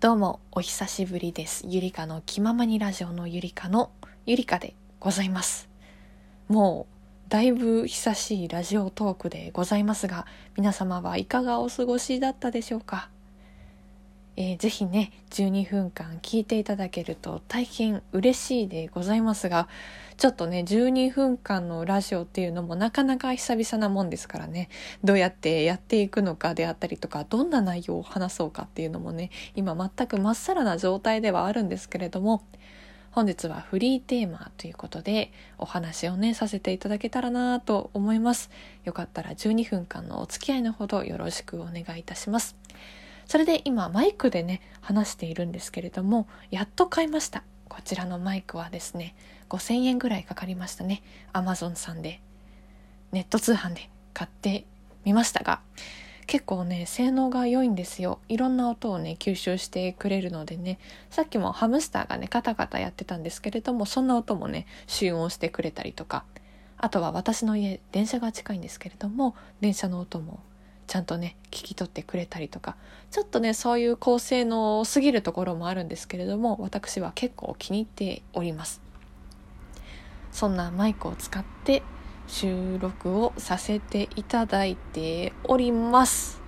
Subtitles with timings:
[0.00, 1.66] どうもお久しぶりです。
[1.68, 3.90] ゆりかの気ままにラジオのゆりかの
[4.24, 5.68] ゆりかでございます。
[6.48, 6.86] も
[7.28, 10.24] うだいぶ久しいラジオトークでございますが
[10.56, 13.10] 皆様はいかがお過ごしだったでしょうか？
[14.36, 19.68] えー、ぜひね12分間聞いていただけると大変嬉しいでございますが
[20.16, 24.68] ちょっとね12分間のラジオっていうのもなかなか久々なもんですからね
[25.02, 32.44] どうやってやっていくのかであったりとかどんな内容を話そうかっていうのもね今全くまっさらな状態ではあるんですけれども
[33.12, 38.50] 本日はフリーテーマということでお話をねさせていただけたらなと思います。
[38.84, 42.56] よかったら12分間のお付き合いのほどよろしくお願いいたします。
[43.30, 47.44] それで今マイクでね話しているんですけれどもやっと買いました。
[47.68, 49.14] こちらのマイクはですね
[49.48, 51.00] 5000円ぐらいかかりましたね。
[51.32, 52.20] Amazon さんで
[53.12, 54.64] ネット通販で買って
[55.04, 55.60] みましたが
[56.26, 58.18] 結構ね性能が良いんですよ。
[58.28, 66.24] いろんな音をね吸収してくれるのでねさっきもハムスターがねカタカタやってたんですけれどもそんな音もね集音してくれたりとか
[66.78, 70.40] あとは私の家電車が近いんですけれども電車の音も
[70.90, 72.74] ちゃんとね聞き取ってくれたりとか
[73.12, 78.80] ちょっとねそういう高性能すぎるところもあるんですけれども私は結構気に入っております。
[80.32, 81.84] そんなマイクを使って
[82.26, 86.40] 収録をさせていただいております。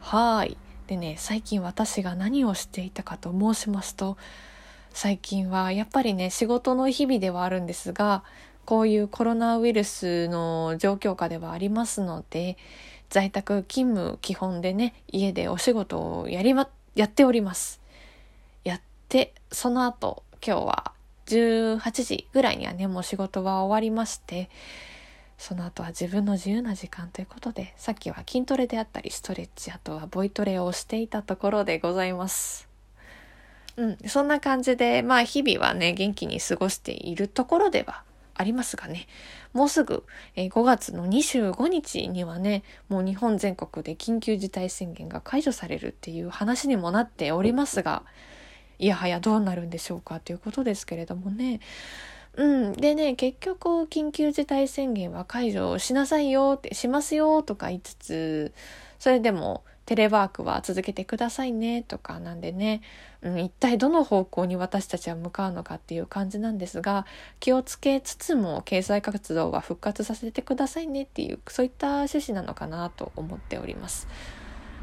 [0.00, 0.56] はい。
[0.86, 4.16] でね最近私が何をしていたかと申しますと
[4.94, 8.24] 最近はやっぱりね仕事の日々ではあるんですが
[8.64, 12.56] こういうコロナウイルスの状況下ではありますので
[13.12, 17.82] 在宅勤務基本でね家でお仕事をやりまやっております。
[18.64, 20.92] やってその後今日は
[21.26, 24.48] 18時ぐらいにはねもう仕事は終わりまして
[25.36, 32.66] その後は自分の自由な時間ということでさっきは筋トレであったりストレッチあとはボイトレをしていたところでございます。
[33.76, 39.06] うんそんな感じでまあ日々はね元気に過ごしているところではありますがね
[39.52, 40.04] もうすぐ、
[40.36, 48.02] え、5月の25日にはねもう日本全国で緊急事態宣言が解除されるっていう話にもなっておりますが
[48.78, 51.60] いやはやどうなるんでしょうかということですけれどもね
[52.34, 52.72] うん。
[52.72, 58.54] でね、結局、緊急事態宣言は解除しなさいよって、しますよとか言いつつ、
[58.98, 62.82] それでも、テレワークは続けてくださいねとかなんでね、
[63.22, 67.06] うん、一体どの方向に私たちは向かうのかっていう感じなんですが
[67.40, 74.08] 気をつけつつも経済活動は復活させてくださいねっていうそういった趣旨なのかなと思っております。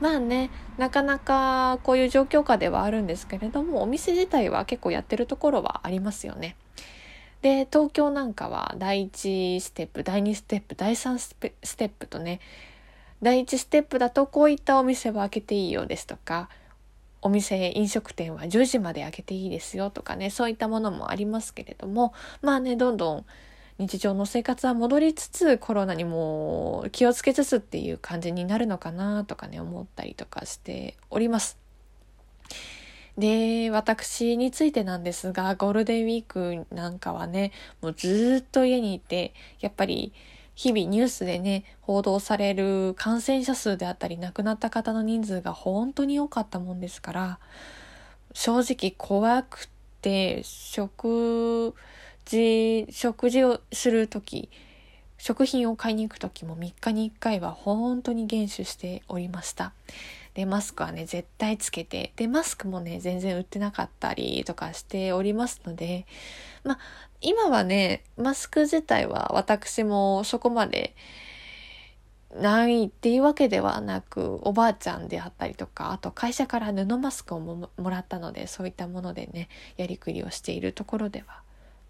[0.00, 6.56] まあねなかなかこういう状況下ではあるんですけれどもお店自体は結構やってるところはありますよね。
[7.42, 11.34] で東京なんかは第1ステップ第2ステップ第3ス
[11.76, 12.40] テップとね
[13.24, 16.50] 第1ステップだとこういったお店は開けていいよですとか
[17.22, 22.12] お店飲食店は10時まで開けていいですよとかねそういったものもありますけれども
[22.42, 23.24] まあねどんどん
[23.78, 31.58] 日常の生活は戻りつつコロナにも気をつけつつっていう感じになるのかなとかね思ったりとかしております。
[33.16, 40.12] で、私についてなんですが、ゴールデンウィークなんかはね、もうずっと家にいて、やっぱり
[40.54, 47.38] 日々ニュースでね、報道される感染者数であったり亡くなった方の人数が本当に多かったもんですから、
[48.32, 49.68] 正直怖く
[50.00, 51.74] て、食
[52.24, 54.50] 事、食事をする時
[55.18, 59.72] 食品を買いに行く時も3日に1回は本当に厳守しておりました。
[60.34, 66.06] で、マスクはね、絶対つけて、で、マスクもね、全然売ってなかったりとかしておりますので、
[66.64, 66.78] まあ、
[67.20, 70.94] 今はね、マスク自体は私もそこまで
[72.34, 81.42] ないっていうわけではなく、おばあちゃんであったりとか、あと会社から布マスクをもらったので、そういったものでね、やりくりをしているところでは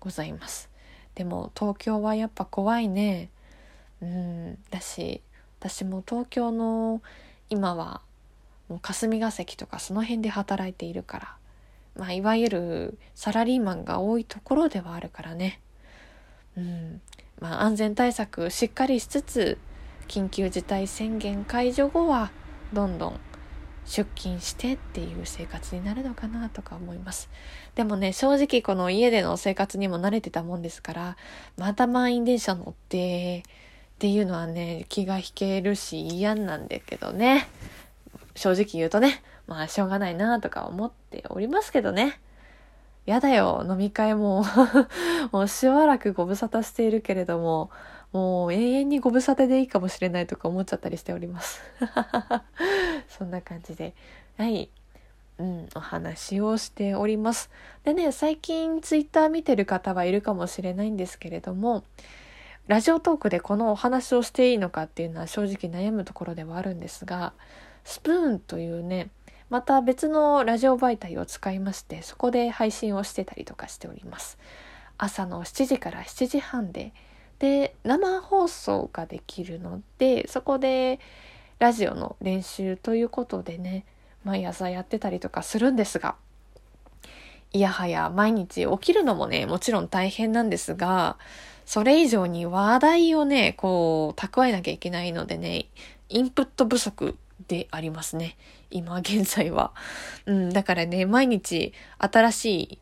[0.00, 0.68] ございます。
[1.14, 3.30] でも東京はやっぱ怖いね。
[4.00, 5.22] うん、だし、
[5.60, 7.02] 私も東京の
[7.48, 8.00] 今は
[8.72, 11.36] もう霞が関とかその辺で働いているから
[11.96, 15.60] まあ、いわゆるサラリーマンが多いところではあるからね。
[16.56, 17.00] うん。
[17.40, 19.58] まあ、安全対策しっかりしつつ、
[20.08, 22.30] 緊急事態宣言解除後は、
[22.72, 23.20] どんどん
[23.84, 27.28] 出勤してっていう生活になるのかなとか思います。
[27.74, 31.16] でもね、正直この家での生活にも慣れてたもんですから、
[31.58, 33.42] また満員電車乗ってっ
[33.98, 37.48] ていうのはね、気が引けるし嫌なんだけどね。
[38.34, 39.22] 正直言うとね。
[39.46, 42.20] まあしょうがないなとか思っておりますけどね。
[43.06, 44.44] やだよ、飲み会も
[45.32, 47.70] もうしばらくご無沙汰しているけれども、
[48.12, 51.60] もう永遠にご無沙汰でいいかもしれないとか思っちゃったりしております。
[53.08, 53.94] そんな感じで。
[54.36, 54.68] はい。
[55.38, 57.50] ううん、お話をしております。
[57.84, 61.82] でね、最近ツイッター見てる方はいるかもしれないんですけれども、
[62.68, 67.32] ラジオトークでこのお話をしていいのかっていうのは正直悩むところではあるんですが、
[67.84, 69.10] スプーンというね、
[69.50, 74.38] また別のラジオ媒体を使いまして、そこで配信をしてたりとかしております。
[74.98, 76.92] 朝の7時から7時半で、
[77.38, 81.00] で、生放送ができるので、そこで
[81.58, 83.84] ラジオの練習ということでね、
[84.24, 86.14] 毎朝やってたりとかするんですが、
[87.52, 91.18] いやはや毎日起きるのもね、もちろん大変なんですが、
[91.66, 95.66] それ以上に話題をね、こう、蓄えなきゃいけないのでね、
[96.08, 97.16] インプット不足
[97.46, 98.36] でありますね。
[98.70, 99.72] 今現在は。
[100.26, 102.78] うん、だからね、毎日新しい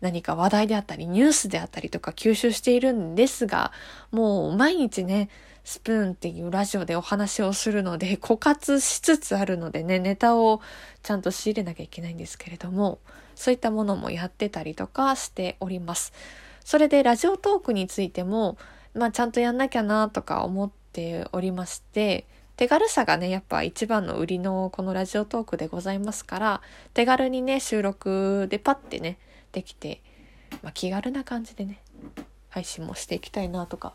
[0.00, 3.72] 何か話題であったり、ニュースであったりとか吸収しているんですが、
[4.10, 5.30] もう毎日ね、
[5.64, 10.60] スプーンっていうラジオでお話をするので、枯渇しつつあるのでね、ネタを
[11.02, 12.98] ちゃんと仕入れなきゃいけないんですけれども、
[13.34, 16.12] そういったものもやってたりとかしております。
[16.64, 18.58] それでラジオトークについても、
[18.94, 26.62] まあちゃんとやんなきゃなとか思っておりまして、手軽さがね、やっぱ一番の売りのこのラジオトークでございますから、
[26.92, 29.18] 手軽にね、収録でパッてね、
[29.50, 30.02] できて、
[30.62, 31.82] まあ、気軽な感じでね、
[32.50, 33.94] 配信もしていきたいなとか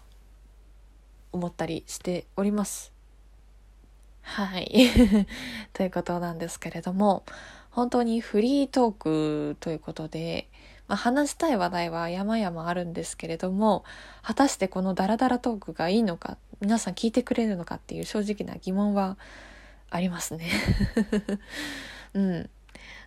[1.32, 2.92] 思ったりしております。
[4.22, 4.90] はい。
[5.72, 7.24] ということなんですけれども、
[7.72, 10.50] 本当にフリートークということで、
[10.90, 13.86] まあ、話したい話題は山々あるんですけれども、
[14.24, 19.16] 果たしてこのダラダラトークがいいのか、皆さん聞いてくれるのかっていう正直な疑問は
[19.92, 20.50] ありますね。
[22.16, 22.50] うん。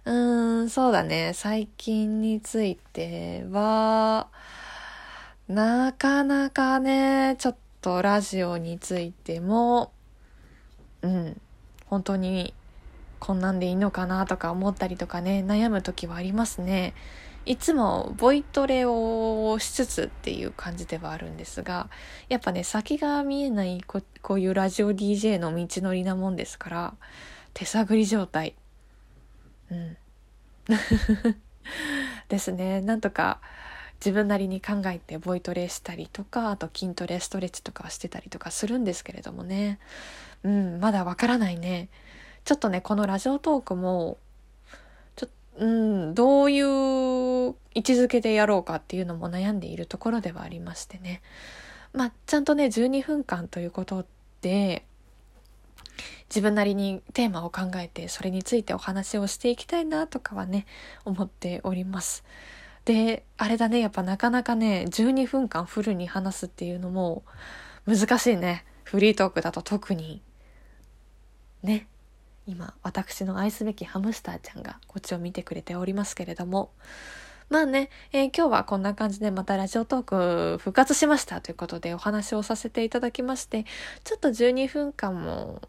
[0.05, 1.33] うん、そうだね。
[1.35, 4.29] 最近については、
[5.49, 9.91] なかなかね、ちょっとラジオについても、
[11.03, 11.41] うん、
[11.87, 12.55] 本当に
[13.19, 16.95] こんなんでいいのかなとか思ったりとかね、悩む時はありますね。
[17.45, 21.89] いつもボイトレをしつつっていう感じではあるんですが、
[22.29, 26.95] やっぱね、先が見えないここういうラジオ DJ の道のりなもんですから、
[27.55, 28.55] 手探り状態。
[29.71, 29.97] うん。
[32.29, 32.81] ですね。
[32.81, 33.41] なんとか、
[34.05, 39.79] 自分なりに考えてボイトレしたりとかあと筋トレストレッチとかしてたりとかするんですけれどもね
[40.43, 41.89] うんまだわからないね
[42.45, 44.19] ちょっとねこのラジオトークも
[45.15, 46.67] ちょっうんどういう
[47.75, 51.23] 位置づけでやろうかっていうのも悩んでいるところではありましてね
[51.93, 54.07] まあちゃんとね12分間ということ
[54.41, 54.85] で
[56.29, 60.67] 自分なりにテーマを考えてそれについてお話をしていきたいなとかはね
[61.05, 62.25] 思っております。
[62.85, 67.23] で、あれだね、やっぱなかなかね、12分間フルに話すっていうのも
[67.87, 68.65] 難しいね。
[68.85, 70.23] フリートークだと特に。
[71.63, 71.87] ね。
[72.47, 76.71] 今、私の愛すべきハムスターちゃんがこっちを見てくれておりますけれども。
[77.53, 83.67] まあね、えー、今日はこんな感じでまたラジオトーク復活しましたということでお話をさせていただきまして、
[84.05, 85.61] ちょっと12分間も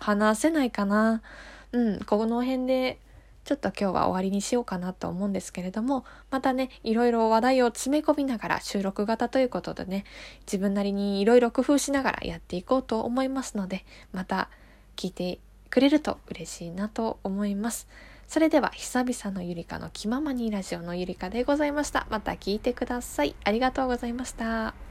[0.00, 1.22] 話せないかな。
[1.70, 2.98] うん、この辺で
[3.44, 10.06] ちょっと今日は終わりにしようかなと思うんですけれども、またね、いろいろ話題を詰め込みながら収録型ということでね、
[10.40, 14.50] 自分なりにいろいろ工夫しながらやっていこうと思いますので、また
[14.96, 15.38] 聞いて
[15.70, 17.86] くれると嬉しいなと思います。
[18.28, 22.06] それでは久々のゆりかの気ままにラジオのゆりかでございました。
[22.10, 23.34] また聞いてください。
[23.42, 24.87] ありがとうございました。